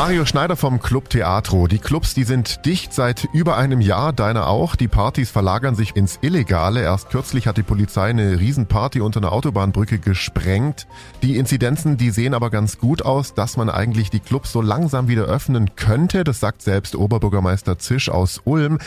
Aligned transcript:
Mario 0.00 0.24
Schneider 0.24 0.56
vom 0.56 0.80
Club 0.80 1.10
Teatro. 1.10 1.66
Die 1.66 1.78
Clubs, 1.78 2.14
die 2.14 2.24
sind 2.24 2.64
dicht 2.64 2.94
seit 2.94 3.28
über 3.34 3.58
einem 3.58 3.82
Jahr, 3.82 4.14
deine 4.14 4.46
auch. 4.46 4.74
Die 4.74 4.88
Partys 4.88 5.30
verlagern 5.30 5.74
sich 5.74 5.94
ins 5.94 6.18
Illegale. 6.22 6.80
Erst 6.80 7.10
kürzlich 7.10 7.46
hat 7.46 7.58
die 7.58 7.62
Polizei 7.62 8.08
eine 8.08 8.40
Riesenparty 8.40 9.02
unter 9.02 9.20
einer 9.20 9.30
Autobahnbrücke 9.30 9.98
gesprengt. 9.98 10.86
Die 11.20 11.36
Inzidenzen, 11.36 11.98
die 11.98 12.12
sehen 12.12 12.32
aber 12.32 12.48
ganz 12.48 12.78
gut 12.78 13.02
aus, 13.02 13.34
dass 13.34 13.58
man 13.58 13.68
eigentlich 13.68 14.08
die 14.08 14.20
Clubs 14.20 14.52
so 14.52 14.62
langsam 14.62 15.06
wieder 15.08 15.24
öffnen 15.24 15.76
könnte. 15.76 16.24
Das 16.24 16.40
sagt 16.40 16.62
selbst 16.62 16.96
Oberbürgermeister 16.96 17.78
Zisch 17.78 18.08
aus 18.08 18.40
Ulm. 18.44 18.78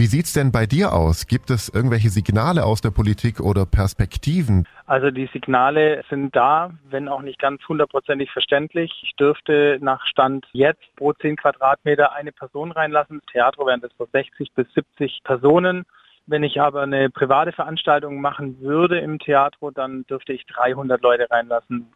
Wie 0.00 0.06
sieht's 0.06 0.32
denn 0.32 0.52
bei 0.52 0.64
dir 0.64 0.92
aus? 0.92 1.26
Gibt 1.26 1.50
es 1.50 1.68
irgendwelche 1.68 2.10
Signale 2.10 2.64
aus 2.64 2.80
der 2.80 2.92
Politik 2.92 3.40
oder 3.40 3.66
Perspektiven? 3.66 4.64
Also 4.86 5.10
die 5.10 5.28
Signale 5.32 6.04
sind 6.08 6.36
da, 6.36 6.70
wenn 6.88 7.08
auch 7.08 7.20
nicht 7.20 7.40
ganz 7.40 7.66
hundertprozentig 7.66 8.30
verständlich. 8.30 8.92
Ich 9.02 9.16
dürfte 9.16 9.76
nach 9.80 10.06
Stand 10.06 10.46
jetzt 10.52 10.84
pro 10.94 11.14
10 11.14 11.34
Quadratmeter 11.34 12.12
eine 12.12 12.30
Person 12.30 12.70
reinlassen. 12.70 13.22
Theater 13.32 13.66
wären 13.66 13.80
das 13.80 13.90
so 13.98 14.06
60 14.12 14.52
bis 14.54 14.72
70 14.72 15.22
Personen. 15.24 15.84
Wenn 16.26 16.44
ich 16.44 16.60
aber 16.60 16.82
eine 16.82 17.10
private 17.10 17.50
Veranstaltung 17.50 18.20
machen 18.20 18.60
würde 18.60 19.00
im 19.00 19.18
Theater, 19.18 19.72
dann 19.74 20.04
dürfte 20.04 20.32
ich 20.32 20.46
300 20.46 21.02
Leute 21.02 21.26
reinlassen. 21.28 21.88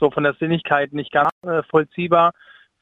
So 0.00 0.10
von 0.10 0.22
der 0.22 0.32
Sinnigkeit 0.40 0.94
nicht 0.94 1.12
ganz 1.12 1.28
äh, 1.42 1.62
vollziehbar 1.64 2.32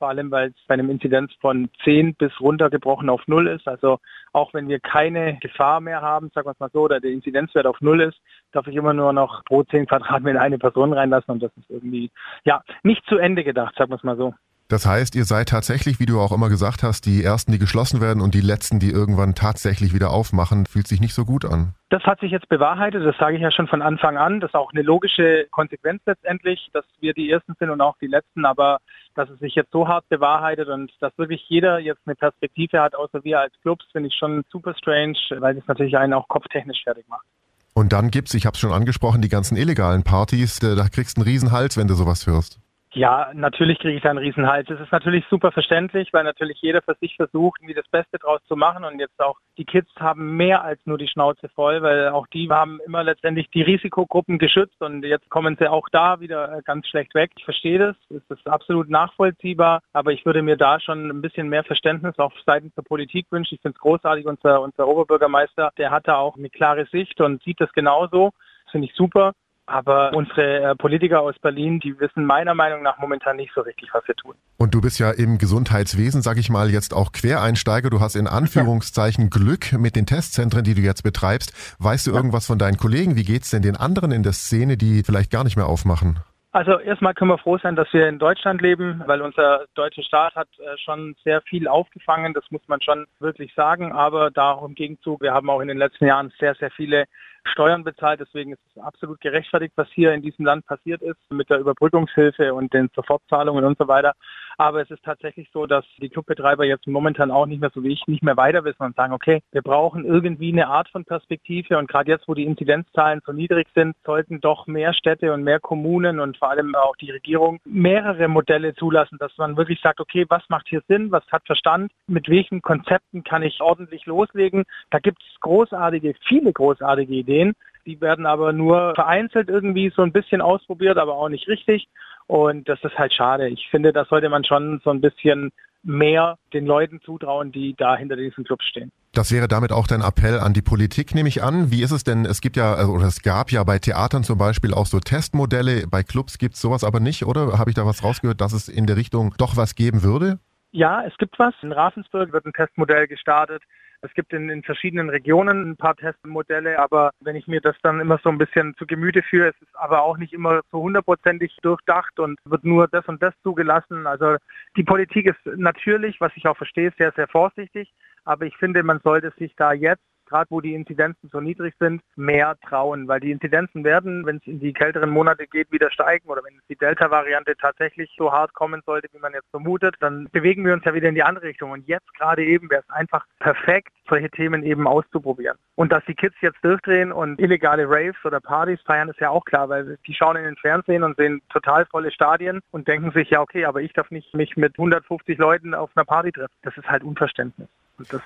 vor 0.03 0.09
allem 0.09 0.33
weil 0.33 0.49
es 0.49 0.67
bei 0.67 0.75
einem 0.75 0.91
Inzidenz 0.91 1.33
von 1.41 1.69
10 1.85 2.17
bis 2.17 2.33
runtergebrochen 2.41 3.09
auf 3.09 3.21
Null 3.29 3.47
ist. 3.47 3.69
Also 3.69 4.01
auch 4.33 4.53
wenn 4.53 4.67
wir 4.67 4.81
keine 4.81 5.39
Gefahr 5.39 5.81
mehr 5.81 6.03
haben, 6.03 6.29
sagen 6.35 6.49
wir 6.49 6.51
es 6.51 6.59
mal 6.59 6.71
so, 6.73 6.81
oder 6.81 6.99
der 6.99 7.13
Inzidenzwert 7.13 7.67
auf 7.67 7.81
Null 7.81 8.01
ist, 8.01 8.19
darf 8.51 8.67
ich 8.67 8.75
immer 8.75 8.95
nur 8.95 9.13
noch 9.13 9.45
pro 9.45 9.63
10 9.63 9.87
Quadratmeter 9.87 10.41
eine 10.41 10.59
Person 10.59 10.93
reinlassen 10.93 11.35
und 11.35 11.41
das 11.41 11.53
ist 11.57 11.71
irgendwie, 11.71 12.11
ja, 12.43 12.65
nicht 12.83 13.07
zu 13.07 13.17
Ende 13.17 13.45
gedacht, 13.45 13.77
sagen 13.77 13.93
wir 13.93 13.97
es 13.97 14.03
mal 14.03 14.17
so. 14.17 14.35
Das 14.73 14.87
heißt, 14.87 15.15
ihr 15.17 15.25
seid 15.25 15.51
tatsächlich, 15.51 16.01
wie 16.01 16.07
du 16.07 16.19
auch 16.19 16.33
immer 16.33 16.49
gesagt 16.49 16.83
hast, 16.83 17.05
die 17.05 17.23
Ersten, 17.23 17.53
die 17.53 17.59
geschlossen 17.59 18.01
werden 18.01 18.23
und 18.23 18.35
die 18.35 18.41
Letzten, 18.41 18.81
die 18.81 18.91
irgendwann 18.91 19.35
tatsächlich 19.35 19.93
wieder 19.93 20.11
aufmachen. 20.11 20.65
Fühlt 20.65 20.89
sich 20.89 20.99
nicht 20.99 21.13
so 21.13 21.27
gut 21.27 21.45
an. 21.45 21.75
Das 21.91 22.03
hat 22.05 22.21
sich 22.21 22.33
jetzt 22.33 22.49
bewahrheitet, 22.49 23.05
das 23.05 23.19
sage 23.19 23.37
ich 23.37 23.43
ja 23.43 23.51
schon 23.51 23.69
von 23.69 23.83
Anfang 23.83 24.17
an. 24.17 24.41
Das 24.41 24.49
ist 24.49 24.55
auch 24.55 24.73
eine 24.73 24.81
logische 24.81 25.47
Konsequenz 25.51 26.01
letztendlich, 26.07 26.71
dass 26.73 26.87
wir 27.01 27.13
die 27.13 27.31
Ersten 27.31 27.53
sind 27.59 27.69
und 27.69 27.83
auch 27.83 27.99
die 28.01 28.07
Letzten, 28.07 28.47
aber 28.47 28.79
dass 29.15 29.31
es 29.31 29.39
sich 29.39 29.55
jetzt 29.55 29.73
so 29.73 29.89
hart 29.89 30.09
bewahrheitet 30.09 30.69
und 30.69 30.93
dass 31.01 31.17
wirklich 31.19 31.45
jeder 31.49 31.79
jetzt 31.79 32.01
eine 32.07 32.15
Perspektive 32.15 32.81
hat, 32.81 32.95
außer 32.95 33.25
wir 33.25 33.41
als 33.41 33.53
Clubs, 33.63 33.85
finde 33.93 34.09
ich 34.09 34.15
schon 34.15 34.43
super 34.51 34.75
strange, 34.75 35.19
weil 35.39 35.57
es 35.57 35.67
natürlich 35.67 35.97
einen 35.97 36.15
auch 36.15 36.29
kopftechnisch 36.29 36.83
fertig 36.85 37.07
macht. 37.09 37.27
Und 37.75 37.93
dann 37.93 38.11
gibt's, 38.11 38.35
ich 38.35 38.45
habe 38.47 38.55
es 38.55 38.61
schon 38.61 38.73
angesprochen, 38.73 39.23
die 39.23 39.29
ganzen 39.29 39.57
illegalen 39.57 40.03
Partys. 40.03 40.59
Da 40.59 40.89
kriegst 40.89 41.17
du 41.17 41.23
einen 41.23 41.29
Riesenhals, 41.29 41.77
wenn 41.77 41.89
du 41.89 41.95
sowas 41.95 42.27
hörst. 42.27 42.59
Ja, 42.95 43.31
natürlich 43.33 43.79
kriege 43.79 43.97
ich 43.97 44.03
da 44.03 44.11
einen 44.11 44.19
Riesenhals. 44.19 44.69
Es 44.69 44.79
ist 44.79 44.93
natürlich 44.93 45.25
super 45.31 45.51
verständlich, 45.51 46.13
weil 46.13 46.25
natürlich 46.25 46.61
jeder 46.61 46.83
für 46.83 46.95
sich 47.01 47.17
versucht, 47.17 47.59
irgendwie 47.61 47.75
das 47.75 47.89
Beste 47.89 48.19
draus 48.19 48.41
zu 48.47 48.55
machen. 48.55 48.85
Und 48.85 48.99
jetzt 48.99 49.19
auch 49.19 49.39
die 49.57 49.65
Kids 49.65 49.89
haben 49.99 50.37
mehr 50.37 50.63
als 50.63 50.79
nur 50.85 50.99
die 50.99 51.09
Schnauze 51.09 51.49
voll, 51.49 51.81
weil 51.81 52.11
auch 52.11 52.27
die 52.27 52.51
haben 52.51 52.81
immer 52.87 53.03
letztendlich 53.03 53.49
die 53.49 53.63
Risikogruppen 53.63 54.39
geschützt 54.39 54.79
und 54.81 55.05
jetzt 55.05 55.31
kommen 55.31 55.57
sie 55.59 55.69
auch 55.69 55.89
da 55.91 56.21
wieder 56.21 56.59
äh, 56.59 56.63
ganz 56.63 56.87
schlecht 56.87 57.15
weg. 57.15 57.31
Ich 57.39 57.45
verstehe 57.45 57.79
das, 57.79 57.97
es 58.11 58.23
ist 58.29 58.47
absolut 58.47 58.91
nachvollziehbar, 58.91 59.81
aber 59.95 60.13
ich 60.13 60.27
würde 60.27 60.43
mir 60.43 60.59
da 60.59 60.79
schon 60.79 61.09
ein 61.09 61.23
bisschen 61.23 61.49
mehr 61.49 61.65
Verständnis 61.65 62.19
auch 62.19 62.33
seitens 62.45 62.75
der 62.75 62.83
Politik 62.83 63.27
wünschen. 63.31 63.55
Ich 63.55 63.63
finde 63.63 63.77
es 63.77 63.81
großartig, 63.81 64.27
unser, 64.27 64.61
unser 64.61 64.87
Oberbürgermeister, 64.87 65.71
der 65.79 65.91
hat 65.91 66.09
da 66.09 66.17
auch 66.17 66.37
eine 66.37 66.51
klare 66.51 66.85
Sicht 66.87 67.23
und 67.23 67.43
sieht 67.43 67.61
das 67.61 67.73
genauso. 67.73 68.33
Finde 68.71 68.89
ich 68.89 68.95
super. 68.95 69.33
Aber 69.67 70.13
unsere 70.13 70.71
äh, 70.71 70.75
Politiker 70.75 71.21
aus 71.21 71.39
Berlin, 71.41 71.79
die 71.79 71.99
wissen 72.01 72.25
meiner 72.25 72.55
Meinung 72.55 72.83
nach 72.83 72.99
momentan 72.99 73.37
nicht 73.37 73.53
so 73.55 73.61
richtig, 73.61 73.91
was 73.93 74.07
wir 74.09 74.17
tun. 74.17 74.35
Und 74.59 74.75
du 74.75 74.81
bist 74.81 74.99
ja 74.99 75.11
im 75.11 75.39
Gesundheitswesen, 75.39 76.21
sag 76.21 76.37
ich 76.39 76.51
mal, 76.51 76.71
jetzt 76.71 76.95
auch 76.95 77.13
Quereinsteiger. 77.13 77.89
Du 77.89 78.01
hast 78.01 78.17
in 78.17 78.27
Anführungszeichen 78.27 79.31
Glück 79.31 79.73
mit 79.73 79.95
den 79.95 80.07
Testzentren, 80.07 80.65
die 80.65 80.75
du 80.75 80.81
jetzt 80.81 81.03
betreibst. 81.03 81.77
Weißt 81.79 82.07
du 82.07 82.11
irgendwas 82.11 82.47
von 82.47 82.59
deinen 82.59 82.77
Kollegen? 82.77 83.17
Wie 83.17 83.25
geht's 83.25 83.51
denn 83.51 83.63
den 83.63 83.77
anderen 83.77 84.11
in 84.11 84.23
der 84.23 84.33
Szene, 84.33 84.77
die 84.77 85.05
vielleicht 85.05 85.31
gar 85.31 85.45
nicht 85.45 85.57
mehr 85.57 85.67
aufmachen? 85.67 86.19
Also 86.55 86.79
erstmal 86.79 87.15
können 87.15 87.31
wir 87.31 87.39
froh 87.39 87.57
sein, 87.57 87.77
dass 87.77 87.91
wir 87.95 88.07
in 88.09 88.19
Deutschland 88.19 88.61
leben, 88.61 89.03
weil 89.07 89.23
unser 89.23 89.65
deutscher 89.75 90.03
Staat 90.03 90.35
hat 90.35 90.49
äh, 90.59 90.77
schon 90.77 91.17
sehr 91.25 91.41
viel 91.41 91.67
aufgefangen, 91.67 92.35
das 92.35 92.45
muss 92.51 92.61
man 92.67 92.83
schon 92.83 93.07
wirklich 93.21 93.55
sagen. 93.55 93.93
Aber 93.93 94.31
da 94.31 94.53
auch 94.53 94.67
im 94.67 94.75
Gegenzug, 94.75 95.23
wir 95.23 95.33
haben 95.33 95.49
auch 95.49 95.61
in 95.61 95.69
den 95.69 95.79
letzten 95.79 96.05
Jahren 96.05 96.31
sehr, 96.39 96.55
sehr 96.57 96.71
viele 96.71 97.07
Steuern 97.45 97.85
bezahlt. 97.85 98.21
Deswegen 98.21 98.53
ist 98.53 98.61
es 98.75 98.83
absolut 98.83 99.21
gerechtfertigt, 99.21 99.73
was 99.77 99.89
hier 99.93 100.13
in 100.13 100.23
diesem 100.23 100.45
Land 100.45 100.67
passiert 100.67 101.03
ist 101.03 101.19
mit 101.31 101.51
der 101.51 101.59
Überbrückungshilfe 101.59 102.55
und 102.55 102.73
den 102.73 102.89
Sofortzahlungen 102.95 103.65
und 103.65 103.79
so 103.79 103.89
weiter. 103.89 104.13
Aber 104.59 104.83
es 104.83 104.91
ist 104.91 105.03
tatsächlich 105.03 105.49
so, 105.53 105.67
dass 105.67 105.85
die 105.99 106.09
Clubbetreiber 106.09 106.65
jetzt 106.65 106.87
momentan 106.87 107.31
auch 107.31 107.47
nicht 107.47 107.61
mehr 107.61 107.71
so 107.75 107.83
wie 107.83 107.93
ich 107.93 108.07
nicht 108.07 108.23
mehr 108.23 108.37
weiter 108.37 108.65
wissen 108.65 108.83
und 108.83 108.97
sagen, 108.97 109.13
okay, 109.13 109.43
wir 109.51 109.63
brauchen 109.63 110.05
irgendwie 110.05 110.53
eine 110.53 110.69
Art 110.69 110.89
von 110.91 111.05
Perspektive 111.05 111.79
und 111.79 111.89
gerade 111.89 112.11
jetzt, 112.11 112.29
wo 112.29 112.35
die 112.35 112.45
Inzidenzzahlen 112.45 113.23
so 113.25 113.33
niedrig 113.33 113.67
sind, 113.75 113.97
sollten 114.05 114.41
doch 114.41 114.67
mehr 114.67 114.93
Städte 114.95 115.33
und 115.33 115.43
mehr 115.43 115.59
Kommunen 115.59 116.21
und 116.21 116.37
vor 116.37 116.51
allem 116.51 116.75
auch 116.75 116.97
die 116.97 117.11
Regierung 117.11 117.61
mehrere 117.65 118.29
Modelle 118.29 118.75
zulassen, 118.75 119.19
dass 119.19 119.37
man 119.39 119.57
wirklich 119.57 119.81
sagt, 119.81 120.01
okay, 120.01 120.27
was 120.29 120.43
macht 120.49 120.69
hier 120.69 120.83
Sinn, 120.87 121.11
was 121.11 121.25
hat 121.33 121.43
Verstand, 121.47 121.91
mit 122.07 122.29
welchen 122.29 122.63
Konzepten 122.63 123.25
kann 123.25 123.43
ich 123.43 123.61
ordentlich 123.61 124.07
loslegen. 124.07 124.65
Da 124.91 124.99
gibt 124.99 125.23
es 125.23 125.41
großartige, 125.41 126.15
viele 126.27 126.53
großartige 126.53 127.15
Ideen 127.15 127.32
Ideen. 127.33 127.53
Die 127.87 128.01
werden 128.01 128.27
aber 128.27 128.53
nur 128.53 128.95
vereinzelt 128.95 129.49
irgendwie 129.49 129.93
so 129.95 130.03
ein 130.03 130.13
bisschen 130.13 130.41
ausprobiert, 130.41 130.99
aber 130.99 131.15
auch 131.15 131.29
nicht 131.29 131.49
richtig. 131.49 131.89
Und 132.27 132.69
das 132.69 132.79
ist 132.85 132.97
halt 132.97 133.13
schade. 133.13 133.49
Ich 133.49 133.69
finde, 133.71 133.93
da 133.93 134.05
sollte 134.05 134.29
man 134.29 134.45
schon 134.45 134.81
so 134.85 134.91
ein 134.91 135.01
bisschen 135.01 135.51
mehr 135.83 136.39
den 136.53 136.65
Leuten 136.65 137.01
zutrauen, 137.01 137.51
die 137.51 137.75
da 137.77 137.97
hinter 137.97 138.15
diesen 138.15 138.45
Clubs 138.45 138.65
stehen. 138.65 138.93
Das 139.13 139.33
wäre 139.33 139.49
damit 139.49 139.73
auch 139.73 139.89
dein 139.89 140.01
Appell 140.01 140.39
an 140.39 140.55
die 140.55 140.63
Politik, 140.63 141.15
nehme 141.15 141.29
ich 141.29 141.43
an. 141.43 141.71
Wie 141.71 141.83
ist 141.83 141.91
es 141.91 142.05
denn? 142.05 142.25
Es 142.25 142.41
gibt 142.41 142.57
ja, 142.57 142.75
also, 142.75 142.93
oder 142.93 143.07
es 143.07 143.23
gab 143.23 143.51
ja 143.51 143.63
bei 143.65 143.79
Theatern 143.79 144.23
zum 144.23 144.39
Beispiel 144.39 144.73
auch 144.73 144.87
so 144.87 145.01
Testmodelle. 145.01 145.87
Bei 145.91 146.03
Clubs 146.03 146.39
gibt 146.39 146.55
es 146.55 146.61
sowas 146.61 146.85
aber 146.85 147.01
nicht, 147.01 147.27
oder? 147.27 147.59
Habe 147.59 147.71
ich 147.71 147.77
da 147.77 147.85
was 147.85 148.05
rausgehört, 148.05 148.41
dass 148.41 148.53
es 148.53 148.69
in 148.69 148.87
der 148.87 148.97
Richtung 148.97 149.35
doch 149.37 149.57
was 149.57 149.75
geben 149.75 150.03
würde? 150.03 150.39
Ja, 150.71 151.05
es 151.05 151.15
gibt 151.19 151.39
was. 151.39 151.53
In 151.63 151.73
Ravensburg 151.73 152.33
wird 152.33 152.47
ein 152.47 152.53
Testmodell 152.55 153.07
gestartet. 153.07 153.63
Es 154.05 154.13
gibt 154.15 154.33
in, 154.33 154.51
in 154.51 154.65
verschiedenen 154.65 155.11
Regionen 155.11 155.71
ein 155.71 155.77
paar 155.77 155.95
Testmodelle, 155.95 156.79
aber 156.81 157.13
wenn 157.21 157.37
ich 157.37 157.47
mir 157.47 157.61
das 157.61 157.77
dann 157.83 158.01
immer 158.01 158.19
so 158.23 158.31
ein 158.31 158.39
bisschen 158.39 158.75
zu 158.77 158.85
Gemüte 158.85 159.23
führe, 159.23 159.51
es 159.51 159.63
ist 159.63 159.77
aber 159.77 160.03
auch 160.03 160.19
nicht 160.19 160.33
immer 160.33 160.63
so 160.73 160.81
hundertprozentig 160.81 161.57
durchdacht 161.63 162.19
und 162.19 162.37
wird 162.45 162.65
nur 162.65 162.89
das 162.89 163.07
und 163.07 163.23
das 163.23 163.33
zugelassen. 163.45 164.09
Also 164.09 164.37
die 164.77 164.83
Politik 164.83 165.27
ist 165.27 165.57
natürlich, 165.57 166.21
was 166.21 166.33
ich 166.35 166.49
auch 166.49 166.57
verstehe, 166.57 166.93
sehr, 166.99 167.13
sehr 167.13 167.29
vorsichtig. 167.29 167.93
Aber 168.25 168.45
ich 168.45 168.57
finde, 168.57 168.83
man 168.83 169.01
sollte 169.05 169.33
sich 169.39 169.55
da 169.57 169.73
jetzt 169.73 170.03
gerade 170.33 170.51
wo 170.51 170.61
die 170.61 170.75
Inzidenzen 170.75 171.29
so 171.31 171.41
niedrig 171.41 171.75
sind, 171.79 172.03
mehr 172.17 172.57
trauen, 172.67 173.07
weil 173.07 173.21
die 173.21 173.31
Inzidenzen 173.31 173.85
werden, 173.85 174.25
wenn 174.27 174.37
es 174.39 174.47
in 174.47 174.61
die 174.61 174.73
kälteren 174.73 175.11
Monate 175.11 175.47
geht, 175.47 175.71
wieder 175.71 175.91
steigen 175.91 176.29
oder 176.29 176.43
wenn 176.45 176.59
die 176.69 176.77
Delta-Variante 176.77 177.55
tatsächlich 177.61 178.11
so 178.17 178.33
hart 178.33 178.55
kommen 178.55 178.83
sollte, 178.87 179.09
wie 179.13 179.19
man 179.19 179.35
jetzt 179.35 179.51
vermutet, 179.51 179.95
dann 180.01 180.29
bewegen 180.33 180.65
wir 180.65 180.73
uns 180.73 180.85
ja 180.85 180.95
wieder 180.95 181.09
in 181.09 181.15
die 181.15 181.23
andere 181.23 181.47
Richtung. 181.47 181.71
Und 181.71 181.87
jetzt 181.87 182.13
gerade 182.15 182.45
eben 182.45 182.71
wäre 182.71 182.83
es 182.83 182.91
einfach 182.91 183.27
perfekt, 183.39 183.93
solche 184.09 184.31
Themen 184.31 184.63
eben 184.63 184.87
auszuprobieren. 184.87 185.59
Und 185.75 185.93
dass 185.93 186.05
die 186.07 186.15
Kids 186.15 186.37
jetzt 186.41 186.63
durchdrehen 186.63 187.13
und 187.13 187.39
illegale 187.39 187.85
Raves 187.87 188.25
oder 188.25 188.41
Partys 188.41 188.81
feiern, 188.87 189.09
ist 189.11 189.21
ja 189.21 189.31
auch 189.31 189.45
klar, 189.45 189.69
weil 189.69 189.99
die 190.07 190.15
schauen 190.15 190.37
in 190.37 190.45
den 190.45 190.57
Fernsehen 190.57 191.03
und 191.03 191.17
sehen 191.17 191.43
total 191.51 191.85
volle 191.87 192.11
Stadien 192.11 192.61
und 192.71 192.89
denken 192.89 193.11
sich, 193.13 193.31
ja 193.31 193.41
okay, 193.41 193.65
aber 193.65 193.83
ich 193.83 193.93
darf 193.93 194.11
nicht 194.11 194.35
mich 194.35 194.57
mit 194.57 194.79
150 194.79 195.39
Leuten 195.39 195.75
auf 195.75 195.91
einer 195.95 196.05
Party 196.05 196.33
treffen. 196.33 196.55
Das 196.63 196.77
ist 196.77 196.89
halt 196.89 197.03
Unverständnis. 197.03 197.69
Und 197.99 198.13
das 198.13 198.23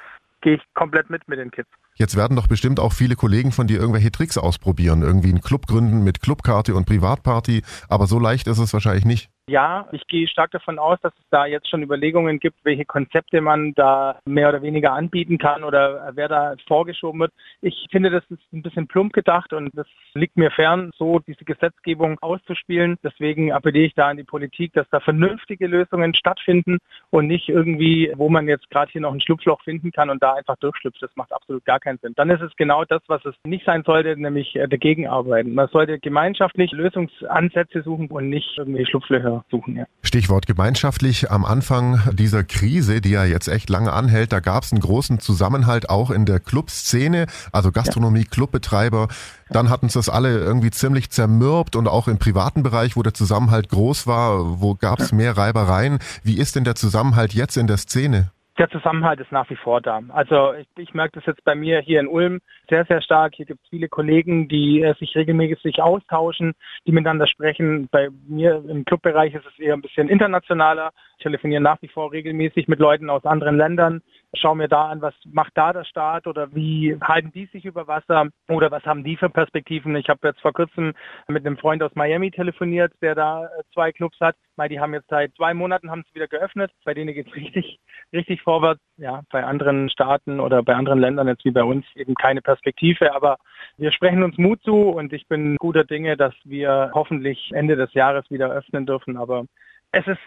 gehe 0.46 0.54
ich 0.54 0.62
komplett 0.74 1.10
mit 1.10 1.26
mit 1.26 1.40
den 1.40 1.50
Kids. 1.50 1.68
Jetzt 1.96 2.16
werden 2.16 2.36
doch 2.36 2.46
bestimmt 2.46 2.78
auch 2.78 2.92
viele 2.92 3.16
Kollegen 3.16 3.50
von 3.50 3.66
dir 3.66 3.80
irgendwelche 3.80 4.12
Tricks 4.12 4.38
ausprobieren, 4.38 5.02
irgendwie 5.02 5.30
einen 5.30 5.40
Club 5.40 5.66
gründen 5.66 6.04
mit 6.04 6.20
Clubkarte 6.20 6.76
und 6.76 6.86
Privatparty, 6.86 7.62
aber 7.88 8.06
so 8.06 8.20
leicht 8.20 8.46
ist 8.46 8.58
es 8.58 8.72
wahrscheinlich 8.72 9.04
nicht. 9.04 9.28
Ja, 9.48 9.86
ich 9.92 10.04
gehe 10.08 10.26
stark 10.26 10.50
davon 10.50 10.80
aus, 10.80 10.98
dass 11.02 11.12
es 11.12 11.24
da 11.30 11.46
jetzt 11.46 11.70
schon 11.70 11.80
Überlegungen 11.80 12.40
gibt, 12.40 12.64
welche 12.64 12.84
Konzepte 12.84 13.40
man 13.40 13.74
da 13.74 14.18
mehr 14.24 14.48
oder 14.48 14.60
weniger 14.60 14.92
anbieten 14.92 15.38
kann 15.38 15.62
oder 15.62 16.10
wer 16.16 16.26
da 16.26 16.54
vorgeschoben 16.66 17.20
wird. 17.20 17.32
Ich 17.60 17.86
finde, 17.92 18.10
das 18.10 18.24
ist 18.28 18.42
ein 18.52 18.62
bisschen 18.62 18.88
plump 18.88 19.12
gedacht 19.12 19.52
und 19.52 19.70
das 19.74 19.86
liegt 20.14 20.36
mir 20.36 20.50
fern, 20.50 20.90
so 20.98 21.20
diese 21.20 21.44
Gesetzgebung 21.44 22.18
auszuspielen. 22.22 22.96
Deswegen 23.04 23.52
appelliere 23.52 23.86
ich 23.86 23.94
da 23.94 24.08
an 24.08 24.16
die 24.16 24.24
Politik, 24.24 24.72
dass 24.72 24.88
da 24.90 24.98
vernünftige 24.98 25.68
Lösungen 25.68 26.12
stattfinden 26.16 26.78
und 27.10 27.28
nicht 27.28 27.48
irgendwie, 27.48 28.12
wo 28.16 28.28
man 28.28 28.48
jetzt 28.48 28.68
gerade 28.70 28.90
hier 28.90 29.02
noch 29.02 29.14
ein 29.14 29.20
Schlupfloch 29.20 29.62
finden 29.62 29.92
kann 29.92 30.10
und 30.10 30.20
da 30.24 30.34
einfach 30.34 30.56
durchschlüpft. 30.56 31.00
Das 31.00 31.14
macht 31.14 31.32
absolut 31.32 31.64
gar 31.64 31.78
keinen 31.78 31.98
Sinn. 31.98 32.14
Dann 32.16 32.30
ist 32.30 32.42
es 32.42 32.56
genau 32.56 32.84
das, 32.84 33.02
was 33.06 33.24
es 33.24 33.36
nicht 33.44 33.64
sein 33.64 33.84
sollte, 33.84 34.16
nämlich 34.16 34.56
äh, 34.56 34.66
dagegen 34.66 35.06
arbeiten. 35.06 35.54
Man 35.54 35.68
sollte 35.68 36.00
gemeinschaftlich 36.00 36.72
Lösungsansätze 36.72 37.82
suchen 37.82 38.08
und 38.08 38.28
nicht 38.28 38.58
irgendwie 38.58 38.84
Schlupflöcher 38.84 39.35
suchen. 39.50 39.76
Ja. 39.76 39.86
Stichwort 40.02 40.46
gemeinschaftlich. 40.46 41.30
Am 41.30 41.44
Anfang 41.44 42.00
dieser 42.12 42.44
Krise, 42.44 43.00
die 43.00 43.10
ja 43.10 43.24
jetzt 43.24 43.48
echt 43.48 43.70
lange 43.70 43.92
anhält, 43.92 44.32
da 44.32 44.40
gab 44.40 44.64
es 44.64 44.72
einen 44.72 44.80
großen 44.80 45.20
Zusammenhalt 45.20 45.90
auch 45.90 46.10
in 46.10 46.26
der 46.26 46.40
Clubszene, 46.40 47.26
also 47.52 47.72
Gastronomie, 47.72 48.20
ja. 48.20 48.30
Clubbetreiber. 48.30 49.08
Dann 49.50 49.70
hatten 49.70 49.86
es 49.86 49.92
das 49.94 50.08
alle 50.08 50.38
irgendwie 50.38 50.70
ziemlich 50.70 51.10
zermürbt 51.10 51.76
und 51.76 51.88
auch 51.88 52.08
im 52.08 52.18
privaten 52.18 52.62
Bereich, 52.62 52.96
wo 52.96 53.02
der 53.02 53.14
Zusammenhalt 53.14 53.68
groß 53.68 54.06
war, 54.06 54.60
wo 54.60 54.74
gab 54.74 55.00
es 55.00 55.12
mehr 55.12 55.36
Reibereien. 55.36 55.98
Wie 56.22 56.38
ist 56.38 56.56
denn 56.56 56.64
der 56.64 56.74
Zusammenhalt 56.74 57.34
jetzt 57.34 57.56
in 57.56 57.66
der 57.66 57.76
Szene? 57.76 58.30
Der 58.58 58.70
Zusammenhalt 58.70 59.20
ist 59.20 59.32
nach 59.32 59.50
wie 59.50 59.56
vor 59.56 59.82
da. 59.82 60.00
Also 60.08 60.54
ich, 60.54 60.66
ich 60.78 60.94
merke 60.94 61.18
das 61.18 61.26
jetzt 61.26 61.44
bei 61.44 61.54
mir 61.54 61.80
hier 61.80 62.00
in 62.00 62.08
Ulm 62.08 62.40
sehr, 62.70 62.86
sehr 62.86 63.02
stark. 63.02 63.34
Hier 63.34 63.44
gibt 63.44 63.62
es 63.62 63.68
viele 63.68 63.88
Kollegen, 63.88 64.48
die 64.48 64.80
äh, 64.80 64.94
sich 64.94 65.14
regelmäßig 65.14 65.82
austauschen, 65.82 66.54
die 66.86 66.92
miteinander 66.92 67.26
sprechen. 67.26 67.88
Bei 67.90 68.08
mir 68.26 68.64
im 68.66 68.86
Clubbereich 68.86 69.34
ist 69.34 69.44
es 69.46 69.58
eher 69.58 69.74
ein 69.74 69.82
bisschen 69.82 70.08
internationaler. 70.08 70.92
Ich 71.18 71.24
telefoniere 71.24 71.60
nach 71.60 71.82
wie 71.82 71.88
vor 71.88 72.12
regelmäßig 72.12 72.66
mit 72.66 72.78
Leuten 72.78 73.10
aus 73.10 73.26
anderen 73.26 73.58
Ländern, 73.58 74.02
schaue 74.34 74.56
mir 74.56 74.68
da 74.68 74.88
an, 74.88 75.02
was 75.02 75.14
macht 75.24 75.52
da 75.54 75.72
der 75.72 75.84
Staat 75.84 76.26
oder 76.26 76.54
wie 76.54 76.96
halten 77.02 77.32
die 77.32 77.46
sich 77.46 77.64
über 77.64 77.86
Wasser 77.86 78.28
oder 78.48 78.70
was 78.70 78.84
haben 78.84 79.04
die 79.04 79.16
für 79.16 79.30
Perspektiven. 79.30 79.96
Ich 79.96 80.08
habe 80.08 80.28
jetzt 80.28 80.40
vor 80.40 80.52
kurzem 80.52 80.94
mit 81.28 81.46
einem 81.46 81.56
Freund 81.56 81.82
aus 81.82 81.94
Miami 81.94 82.30
telefoniert, 82.30 82.92
der 83.00 83.14
da 83.14 83.44
äh, 83.44 83.48
zwei 83.72 83.92
Clubs 83.92 84.18
hat. 84.20 84.36
Die 84.70 84.80
haben 84.80 84.94
jetzt 84.94 85.08
seit 85.10 85.34
zwei 85.36 85.52
Monaten 85.52 85.90
haben 85.90 86.02
sie 86.08 86.14
wieder 86.14 86.28
geöffnet. 86.28 86.72
Bei 86.84 86.94
denen 86.94 87.14
geht 87.14 87.28
es 87.28 87.34
richtig, 87.36 87.78
richtig 88.12 88.42
vorwärts. 88.42 88.80
Ja, 88.96 89.22
bei 89.30 89.44
anderen 89.44 89.90
Staaten 89.90 90.40
oder 90.40 90.62
bei 90.62 90.74
anderen 90.74 90.98
Ländern 90.98 91.28
jetzt 91.28 91.44
wie 91.44 91.50
bei 91.50 91.62
uns 91.62 91.84
eben 91.94 92.14
keine 92.14 92.42
Perspektive. 92.42 93.14
Aber 93.14 93.36
wir 93.76 93.92
sprechen 93.92 94.22
uns 94.22 94.38
Mut 94.38 94.62
zu 94.62 94.88
und 94.90 95.12
ich 95.12 95.28
bin 95.28 95.56
guter 95.56 95.84
Dinge, 95.84 96.16
dass 96.16 96.34
wir 96.44 96.90
hoffentlich 96.94 97.50
Ende 97.52 97.76
des 97.76 97.92
Jahres 97.94 98.30
wieder 98.30 98.50
öffnen 98.50 98.86
dürfen. 98.86 99.16
Aber 99.16 99.44
es 99.92 100.06
ist, 100.06 100.20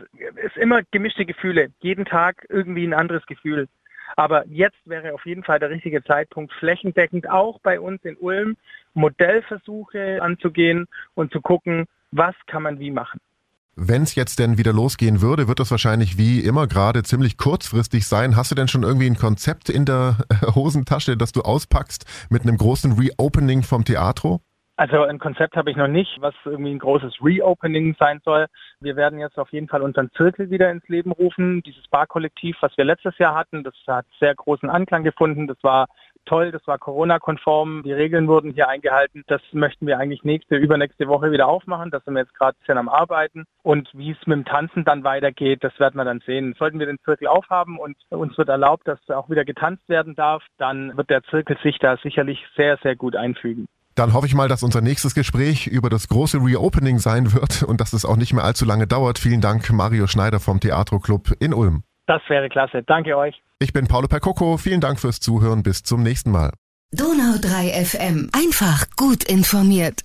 ist 0.43 0.57
immer 0.57 0.81
gemischte 0.91 1.25
Gefühle. 1.25 1.69
Jeden 1.79 2.05
Tag 2.05 2.45
irgendwie 2.49 2.85
ein 2.85 2.93
anderes 2.93 3.25
Gefühl. 3.25 3.67
Aber 4.15 4.45
jetzt 4.47 4.77
wäre 4.85 5.13
auf 5.13 5.25
jeden 5.25 5.43
Fall 5.43 5.59
der 5.59 5.69
richtige 5.69 6.03
Zeitpunkt, 6.03 6.53
flächendeckend 6.53 7.29
auch 7.29 7.59
bei 7.61 7.79
uns 7.79 8.03
in 8.03 8.17
Ulm 8.17 8.57
Modellversuche 8.93 10.21
anzugehen 10.21 10.87
und 11.15 11.31
zu 11.31 11.41
gucken, 11.41 11.85
was 12.11 12.35
kann 12.47 12.63
man 12.63 12.79
wie 12.79 12.91
machen. 12.91 13.19
Wenn 13.81 14.03
es 14.03 14.15
jetzt 14.15 14.39
denn 14.39 14.57
wieder 14.57 14.73
losgehen 14.73 15.21
würde, 15.21 15.47
wird 15.47 15.61
das 15.61 15.71
wahrscheinlich 15.71 16.17
wie 16.17 16.41
immer 16.41 16.67
gerade 16.67 17.01
ziemlich 17.03 17.37
kurzfristig 17.37 18.05
sein. 18.07 18.35
Hast 18.35 18.51
du 18.51 18.55
denn 18.55 18.67
schon 18.67 18.83
irgendwie 18.83 19.05
ein 19.05 19.15
Konzept 19.15 19.69
in 19.69 19.85
der 19.85 20.17
Hosentasche, 20.53 21.15
das 21.15 21.31
du 21.31 21.43
auspackst 21.43 22.05
mit 22.29 22.41
einem 22.41 22.57
großen 22.57 22.91
Reopening 22.93 23.63
vom 23.63 23.85
Theatro? 23.85 24.41
Also 24.79 25.03
ein 25.03 25.19
Konzept 25.19 25.57
habe 25.57 25.71
ich 25.71 25.75
noch 25.75 25.89
nicht, 25.89 26.21
was 26.21 26.33
irgendwie 26.45 26.71
ein 26.71 26.79
großes 26.79 27.15
Reopening 27.21 27.97
sein 27.99 28.21
soll. 28.23 28.45
Wir 28.79 28.95
werden 28.95 29.19
jetzt 29.19 29.37
auf 29.37 29.51
jeden 29.51 29.67
Fall 29.67 29.81
unseren 29.81 30.09
Zirkel 30.13 30.51
wieder 30.51 30.71
ins 30.71 30.87
Leben 30.87 31.11
rufen. 31.11 31.61
Dieses 31.63 31.85
Barkollektiv, 31.89 32.55
was 32.61 32.71
wir 32.77 32.85
letztes 32.85 33.17
Jahr 33.17 33.35
hatten, 33.35 33.65
das 33.65 33.73
hat 33.87 34.05
sehr 34.21 34.33
großen 34.33 34.69
Anklang 34.69 35.03
gefunden. 35.03 35.47
Das 35.47 35.57
war 35.63 35.87
toll, 36.23 36.53
das 36.53 36.65
war 36.65 36.77
Corona-konform, 36.77 37.83
die 37.83 37.91
Regeln 37.91 38.29
wurden 38.29 38.53
hier 38.53 38.69
eingehalten. 38.69 39.25
Das 39.27 39.41
möchten 39.51 39.85
wir 39.85 39.97
eigentlich 39.97 40.23
nächste, 40.23 40.55
übernächste 40.55 41.09
Woche 41.09 41.33
wieder 41.33 41.49
aufmachen. 41.49 41.91
Da 41.91 41.99
sind 41.99 42.13
wir 42.13 42.21
jetzt 42.21 42.35
gerade 42.35 42.55
ein 42.55 42.59
bisschen 42.59 42.77
am 42.77 42.87
Arbeiten. 42.87 43.43
Und 43.63 43.89
wie 43.91 44.11
es 44.11 44.27
mit 44.27 44.37
dem 44.37 44.45
Tanzen 44.45 44.85
dann 44.85 45.03
weitergeht, 45.03 45.61
das 45.61 45.77
werden 45.81 45.97
wir 45.97 46.05
dann 46.05 46.21
sehen. 46.25 46.55
Sollten 46.57 46.79
wir 46.79 46.85
den 46.85 46.99
Zirkel 47.03 47.27
aufhaben 47.27 47.77
und 47.79 47.97
uns 48.11 48.37
wird 48.37 48.47
erlaubt, 48.47 48.87
dass 48.87 49.09
auch 49.09 49.29
wieder 49.29 49.43
getanzt 49.43 49.89
werden 49.89 50.15
darf, 50.15 50.41
dann 50.57 50.95
wird 50.95 51.09
der 51.09 51.23
Zirkel 51.23 51.57
sich 51.63 51.79
da 51.79 51.97
sicherlich 51.97 52.41
sehr, 52.55 52.77
sehr 52.77 52.95
gut 52.95 53.17
einfügen. 53.17 53.67
Dann 53.95 54.13
hoffe 54.13 54.27
ich 54.27 54.35
mal, 54.35 54.47
dass 54.47 54.63
unser 54.63 54.81
nächstes 54.81 55.13
Gespräch 55.13 55.67
über 55.67 55.89
das 55.89 56.07
große 56.07 56.37
Reopening 56.37 56.99
sein 56.99 57.33
wird 57.33 57.63
und 57.63 57.81
dass 57.81 57.93
es 57.93 58.05
auch 58.05 58.15
nicht 58.15 58.33
mehr 58.33 58.43
allzu 58.43 58.65
lange 58.65 58.87
dauert. 58.87 59.19
Vielen 59.19 59.41
Dank, 59.41 59.69
Mario 59.71 60.07
Schneider 60.07 60.39
vom 60.39 60.59
Theatro 60.59 60.99
Club 60.99 61.33
in 61.39 61.53
Ulm. 61.53 61.83
Das 62.07 62.21
wäre 62.27 62.49
klasse. 62.49 62.81
Danke 62.83 63.15
euch. 63.17 63.41
Ich 63.59 63.73
bin 63.73 63.87
Paolo 63.87 64.07
Percoco. 64.07 64.57
Vielen 64.57 64.81
Dank 64.81 64.99
fürs 64.99 65.19
Zuhören. 65.19 65.63
Bis 65.63 65.83
zum 65.83 66.01
nächsten 66.01 66.31
Mal. 66.31 66.53
Donau 66.91 67.37
3 67.39 67.85
FM. 67.85 68.29
Einfach 68.33 68.87
gut 68.95 69.23
informiert. 69.25 70.01